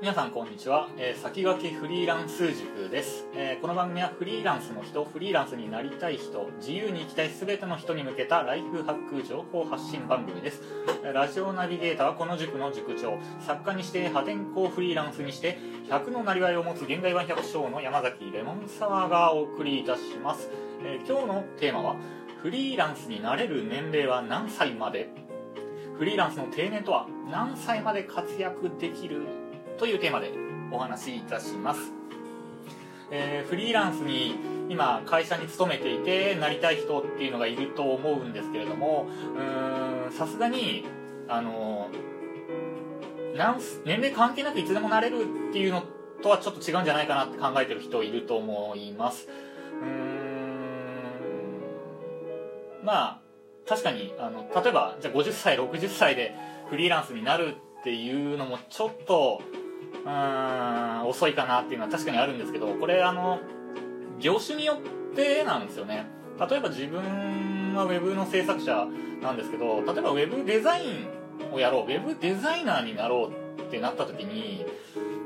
[0.00, 10.62] 皆さんこんにちは、えー、先駆けフリーランス塾です、えー、この番組はフリーランスの人フリーランスになりたい人自由に生きたい全ての人に向けたライフハック情報発信番組です。
[11.12, 13.18] ラジオナビゲーターはこの塾の塾長。
[13.46, 15.58] 作家にして破天荒フリーランスにして
[15.90, 20.48] 100のなりわいを持つ現代版百姓の山崎レモンサワーがお送りいたします、
[20.82, 21.96] えー、今日のテーマは
[22.42, 25.10] フリーランスになれる年齢は何歳まで？
[25.98, 29.26] フリーランスの定年とは何歳まで活躍できる
[29.80, 30.30] というテーマで
[30.70, 31.80] お話しいたします、
[33.10, 34.36] えー、フリーランスに
[34.68, 39.08] 今会社に勤めていてなりたい人っていうのがいると思うんですけれども
[40.10, 40.84] さすがに
[41.28, 41.88] あの
[43.86, 45.82] 年齢関係なくいつでもなれるっていうの
[46.22, 49.28] とはちょっと違うんじゃないかなって考えてる人いると思います。
[49.82, 50.10] うん
[52.84, 53.20] まあ
[53.66, 56.34] 確かにあの例えばじゃあ50歳60歳で
[56.68, 59.40] フリーランスになるっていうのもちょっと
[60.04, 63.40] うん遅いかなっていうのは確かにあるんですけどこれあの
[64.18, 66.06] 業種によってなんですよね。
[66.38, 68.86] 例えば自分は web の制作者
[69.20, 74.64] なんですけど例えば web デザインをやろう web デザイナーになろうってなった時に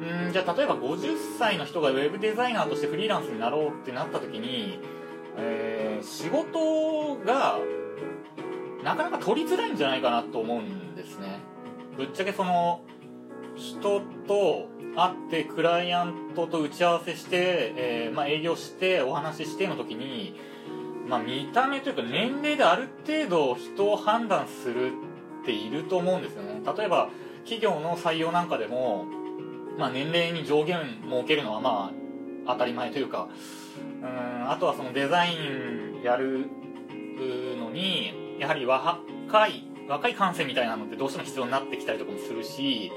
[0.00, 4.78] うんじゃあ例えば50歳の人が web デザイナーとしてフリーランスになろうってなった時に、
[5.36, 7.58] えー、仕事が
[8.84, 11.40] なかなか取りづらいんじゃないかなと思うんですね。
[11.96, 12.80] ぶっちゃけその
[13.60, 20.34] 人と会ってクライアントと打ち合わせして、えー、まあ、営業してお話ししての時に、
[21.06, 24.92] まあ、見た目というか年齢である程度人を判断する
[25.42, 26.60] っていると思うんですよね。
[26.76, 27.10] 例えば
[27.44, 29.06] 企業の採用なんかでも、
[29.78, 31.92] まあ、年齢に上限設けるのはま
[32.46, 33.28] あ当たり前というか
[34.02, 36.46] うんあとはそのデザインやる
[37.58, 39.00] のにやはり若
[39.48, 42.92] い若い感性みたいなのってどうしても必要になってきたりとかもするし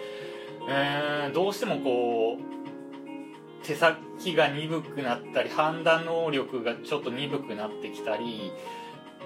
[0.70, 8.52] えー、どうしてもこう手先が鈍くなったり判断能力がちょっと鈍くなってきたり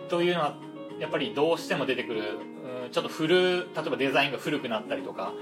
[0.09, 0.55] というのは
[0.99, 2.21] やっぱりどうしても出てくる、
[2.85, 5.33] うん、ちょっと古例えばデザインが古くなったりとか、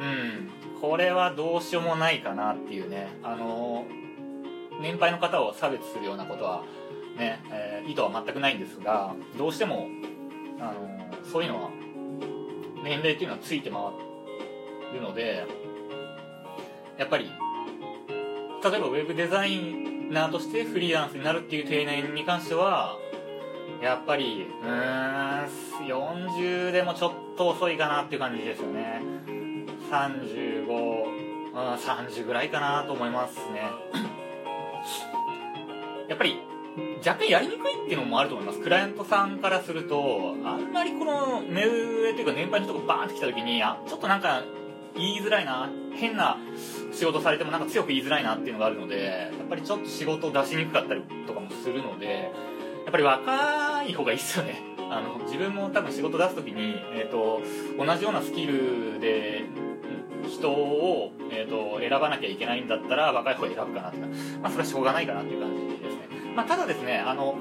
[0.00, 3.86] うん、これはどうしようもないかなっていうねあの
[4.80, 6.64] 年配の方を差別するようなことは
[7.16, 9.88] ね、えー、意図は全くないんですがどうしても
[10.60, 11.70] あのそういうのは
[12.82, 14.09] 年齢っていうのはついて回って
[14.94, 15.44] るので
[16.98, 17.30] やっぱり
[18.62, 19.58] 例えばウェブデザイ
[20.10, 22.98] ナーとしてフリーランスになるっていう定年に関しては
[23.82, 25.50] やっぱりうーん
[25.86, 29.00] 40でもちょっと遅いかなっていう感じですよね。
[29.90, 33.62] 3530ぐらいかなと思いますね。
[36.08, 36.38] やっぱり
[37.04, 38.60] 若干やりにくいっていうのもあると思います。
[38.60, 44.44] クライアントさんからするとあんまりこの目上というか年配の人がバーンって来た時にあちょっとなんか
[44.96, 46.38] 言いづらいな変な
[46.92, 52.32] 仕事されてもなんか強く言いづらいなっていうのがあるのでやっぱりちょっと仕事を出しにくかったりとかもするので
[52.84, 54.70] やっぱり若い方がいいっすよね。
[54.90, 57.40] あの自分も多分仕事出す時に、えーと、
[57.78, 59.44] 同じようなスキルで
[60.28, 63.98] 人を、えーと、選ばなきゃいけないんだったら若い方を選ぶかなって
[64.42, 67.36] まあそれはしょうがないかなっていう感じですね、まあ、ただですねあの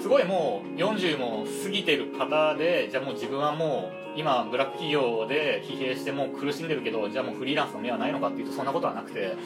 [0.00, 9.36] すごいもう40も過ぎてる方でじゃあもう自分はもう今ブラック企業で疲弊してもう苦しんでるけどじゃあもうフリーランスの目はないのかっていうとそんなことはなくて、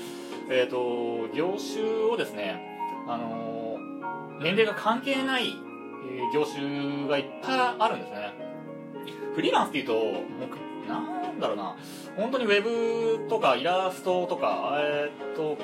[0.49, 3.79] えーと、業種をですね、あの、
[4.41, 5.55] 年齢が関係ない、
[6.35, 8.33] 業種がいっぱいあるんですね。
[9.35, 11.77] フリーランスっていうともうなんだろうな。
[12.17, 15.57] 本当にウェブとかイラストとかえっ、ー、と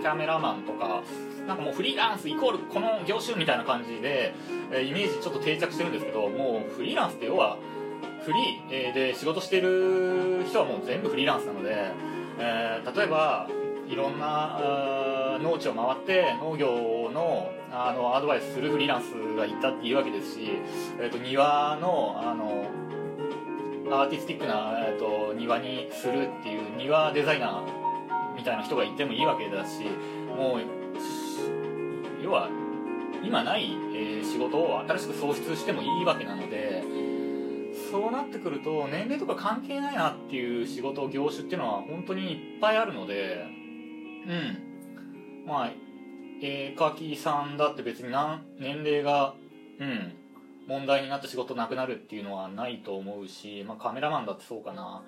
[0.00, 1.02] キャメラマンとか
[1.46, 4.34] なんかもうフリーランスイコールこの業種みたいな感じで、
[4.72, 7.58] えイメージちょっと定着してるんですけどもうフリーランスって要は
[8.24, 11.92] フリーで仕事してる人はもう全部フリーランスなので、
[12.38, 13.48] えー、例えば
[13.88, 20.40] いろんな農地を回って農業のあのアドバイスするフリーランスがいたっていうわけですし、
[21.00, 22.66] えーと、庭のあの
[23.90, 29.84] アーティスティックな、えーと、庭にするっていう庭デザイナーみたいな人がいてもいいわけだし
[30.36, 30.81] もう
[32.32, 32.48] 要は
[33.22, 36.82] 今ない、え、仕事を新しく創出してもいいわけなので
[37.90, 43.44] そうなってくると年齢とか関係ないなっていう仕事業種っていうのは本当にいっぱいあるので
[44.26, 45.46] うん。
[45.46, 45.70] まあ
[46.40, 49.34] 絵描きさんだって別に何年齢が
[49.78, 50.14] うん
[50.66, 55.02] 問題になって仕事なくなるっていうのはないと思うし、まあ、カメラマンだってそうかな。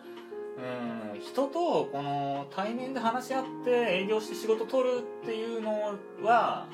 [0.57, 6.67] うん人とこの対面で話し合って営業して仕事取るっていうのは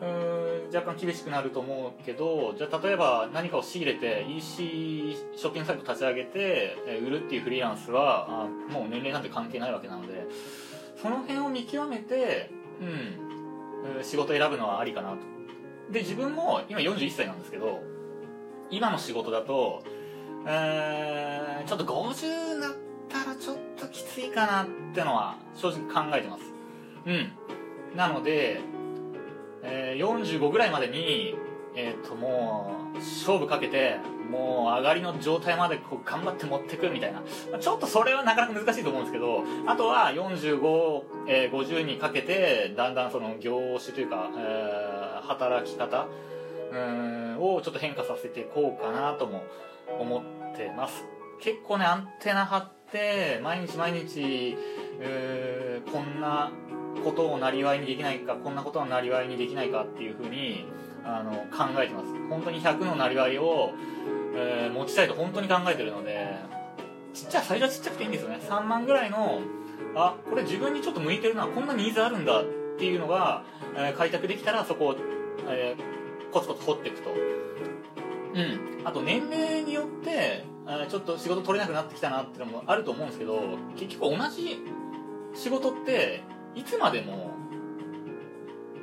[0.00, 0.34] うん
[0.74, 6.76] 若干厳しくなると思うけどじゃあ例えば何かを仕入れて EC ショッピングサイト立ち上げて
[7.06, 10.26] 売るっていうフリーランスはあもう年齢なんて関係ないわけなので
[11.00, 12.50] その辺を見極めて、
[12.80, 15.18] うん、仕事選ぶのはありかなと。
[15.92, 17.82] で自分も今41歳なんですけど
[18.70, 19.82] 今の仕事だと、
[20.46, 22.72] えー、ちょっと50なっ
[23.08, 26.44] たらちょっときついかなってのは正直考えてます。
[27.06, 27.32] うん。
[27.96, 28.60] なので
[29.64, 31.34] えー、45ぐらいまでに、
[31.74, 33.98] えー、ともう勝負かけて
[34.30, 37.22] もう上がりの状態までこう頑張って持ってくみたいな。
[37.58, 46.06] ちょっとそれはなかなか難しいと思うんですけどあとは45、えー、50にかけてだんだんその業種というか、えー、働き方
[46.72, 49.44] うんをちょっと変化させていこうかなとも
[49.98, 50.22] 思
[50.52, 51.04] ってます。
[51.40, 54.56] 結構ねアンテナ張って毎日毎日
[55.92, 56.50] こんな
[57.04, 60.66] ことをなりわいにできないかこんなことをなりわいにできないかっていうふうに
[61.04, 62.06] あの考えてます。
[62.28, 63.72] 本当に100のなりわいを、
[64.34, 66.36] えー、持ちたいと本当に考えてるので
[67.12, 68.40] ちっちゃい最初はちっちゃくていいんですよね。
[68.40, 69.40] 3万ぐらいの
[69.94, 72.44] あこれ自分にちょっと向いてるなこんなニーズあるんだっ
[72.78, 73.44] ていうのが、
[73.76, 74.96] えー、開拓できたらそこを、
[75.48, 77.10] えー、コツコツ掘っていくと。
[77.10, 78.74] うん。
[78.84, 80.44] あと年齢によって
[80.88, 83.40] ちょっと仕事取れなくなってきたなっていうのもあると思うんですけど
[83.76, 84.62] 結局同じ
[85.34, 86.22] 仕事って
[86.54, 87.32] いつまでも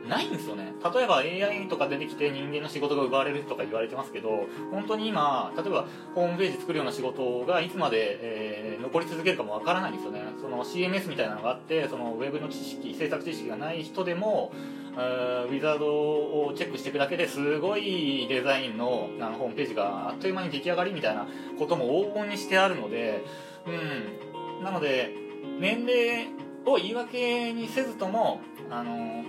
[0.07, 0.73] ないんですよね。
[0.94, 5.85] 例えば AI とか出てきて人間の仕事が奪われるとか言われてますけど本当に今例えば
[6.15, 10.23] ホームページ作るような仕事がいつまで、えー、残り続けるかもわからないんですよね。
[10.41, 14.51] その CMS みたいなのがあってそのウェブの知識制作知識がない人でも
[14.94, 21.27] ウィザードをチェックしていくだけですごいデザインのあのホームページがあっという間に出来上がりみたいな
[21.57, 23.24] ことも黄金にしてあるので
[23.67, 24.63] うん。
[24.63, 25.15] なので
[25.59, 26.27] 年齢
[26.65, 29.23] を言い訳にせずともあの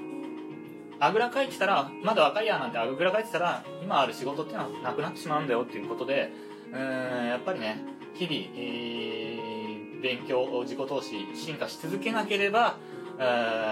[1.00, 6.31] あぐらかいてたらまだ若いやなんてあぐらかいてたら今ある仕事っていうのはなくなってしまうんだよっていうことで
[6.73, 7.84] うんやっぱりね
[8.14, 12.76] 日々、えー、勉強自己投資進化し続けなければ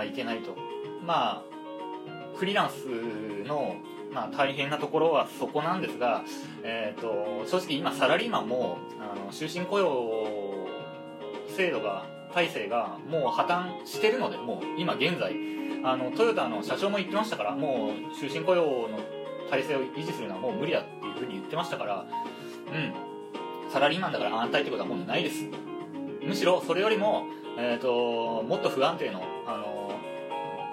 [0.06, 0.56] いけないと。
[1.04, 1.42] まあ
[2.36, 3.76] フリーランスの
[4.12, 6.24] まあ、大変なところはそこなんですが、
[6.64, 10.66] えーと、正直今サラリーマンもあの終身雇用
[11.56, 15.34] 制度が体制がもう破綻してるのでもう今現在。
[15.82, 19.00] あのトヨタの社長も言ってましたからもう終身雇用の
[19.48, 22.04] 体制を維持するのはもう無理だっていうふうに言ってましたから
[22.66, 23.10] うん。
[23.70, 25.44] サラリーマンだから安泰ってことはもうないです。
[26.22, 27.24] むしろそれよりも、
[27.56, 29.80] えーと、もっと不安定の、あの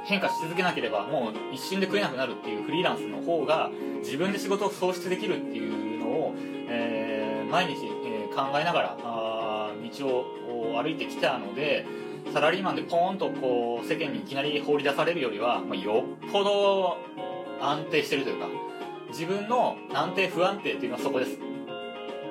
[0.04, 3.69] 変化し続けなければもう一瞬で食えなくなるっていうフリーランスの方が
[4.00, 6.33] 自分で仕事を創出できるっていうのを、
[6.69, 8.98] えー、毎日、えー、考えながら
[9.89, 11.86] 道を歩いてきたので
[12.34, 16.98] サラリーマンでポーンとこう世間にいきなり放り出されるよりは、まあ、よっぽど
[17.62, 18.48] 安定してるというか
[19.10, 21.38] 自分の安定不安定っていうのはそこです。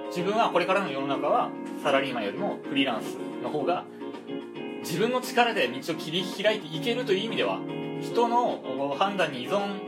[0.09, 1.51] 自分はこれからの世の中は
[1.83, 3.85] サラリーマンよりもフリーランスの方が
[4.81, 7.59] 自分の力で道を切り開いていけるという意味では
[8.01, 9.81] 人の判断に依存、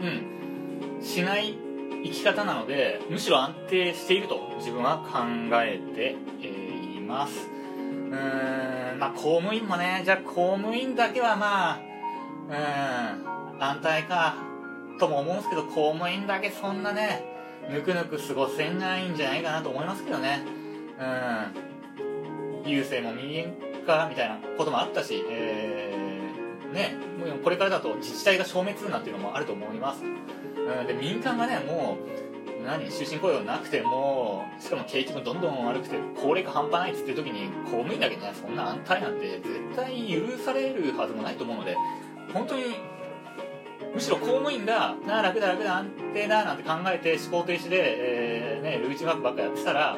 [0.00, 1.58] うん、しない
[2.02, 5.24] 生き方なのでむしろ安定していると自分は考
[5.62, 7.48] えて、え、います。
[8.10, 11.80] うーんまあ公務員もねじゃあ公務員だけはまあ
[12.48, 14.36] うん安泰か
[14.98, 17.24] とも思うんですけど公務員だけそんなね
[17.70, 20.44] ぬくぬく過ごせないんじゃないかなと思いますけどね。
[20.98, 21.70] うん
[22.64, 23.54] 郵政も民営
[23.86, 26.94] 化みたいなこともあったし、えー、ね
[27.42, 30.02] これからだと自治体が消滅なんていうのもあると思います。
[30.86, 31.98] で民間がねも
[32.60, 41.76] う何終身雇用なくてもしかも景気もどんどん悪くて高齢化半端ないっつってる時に公務員だけねそんな安泰なんて絶対許されるはずもないと思うので
[42.32, 42.76] 本当に
[43.94, 49.96] むしろ公務員が「なあ楽だ楽だ安定だ」なんて考えて思考停止で、えーね、ルーチンワークばっかやってたら、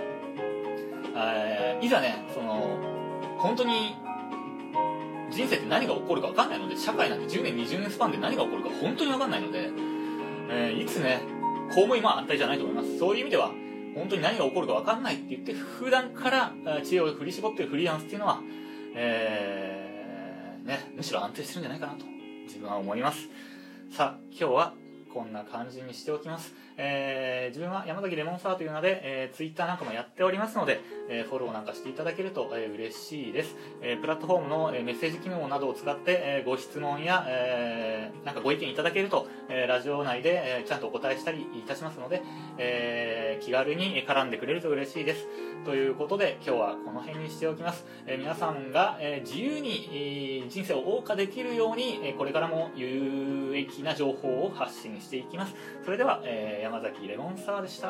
[1.15, 2.79] え、いざねその
[3.39, 3.97] 本当に
[5.31, 9.71] 人生って何が起こるか分かんないので社会なんて10年20年スパンで何が起こるか本当に分かんないので
[10.51, 11.21] えー、いつね、
[11.69, 12.99] 公務員は安泰じゃないと思います。
[12.99, 13.51] そういう意味では、
[13.95, 18.41] 本当に何が起こるか分かんないって言って、普段から知恵を振り絞ってるフリーランスっていうのは、
[18.95, 22.05] えー、ね、むしろ安定してるんじゃないかなと、
[22.45, 23.29] 自分は思います。
[23.91, 24.75] さあ、今日は
[25.13, 26.55] こんな感じにしておきます。
[26.77, 33.55] えー自分は山崎レモンサワーという名で、えー、ツイッターなんかもやっておりますので、えーフォローなんかしていただけると、えー嬉しいです。
[33.83, 42.23] えープラットフォームの、えーメッセージ機能などを使って、えーご質問や、えーなんかご意見いただけると、えーラジオ内で、えーちゃんとお答えしたりいたしますので、
[42.57, 45.27] えー気軽に絡んでくれると嬉しいです。
[45.65, 55.55] ということで今日はこの辺にしておきます、えー皆さんが、えー自由に、えー人生を謳歌できるように、えーこれからも有益な情報を発信していきます。
[55.85, 57.89] それでは、えー山崎レモンサワーでした。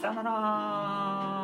[0.00, 1.39] さよなら。